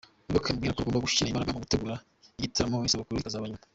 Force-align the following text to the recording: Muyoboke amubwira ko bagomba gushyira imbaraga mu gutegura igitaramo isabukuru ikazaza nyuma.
Muyoboke 0.25 0.49
amubwira 0.49 0.75
ko 0.75 0.79
bagomba 0.81 1.05
gushyira 1.05 1.27
imbaraga 1.29 1.53
mu 1.55 1.63
gutegura 1.63 1.95
igitaramo 2.41 2.77
isabukuru 2.87 3.17
ikazaza 3.21 3.47
nyuma. 3.49 3.63